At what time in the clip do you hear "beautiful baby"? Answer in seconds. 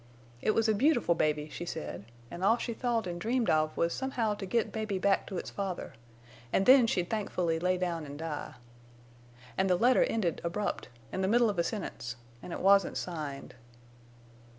0.73-1.47